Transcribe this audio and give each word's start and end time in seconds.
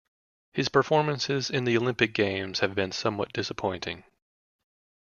His 0.51 0.67
performances 0.67 1.51
in 1.51 1.65
the 1.65 1.77
Olympic 1.77 2.15
Games 2.15 2.61
have 2.61 2.73
been 2.73 2.91
somewhat 2.91 3.31
disappointing. 3.33 4.03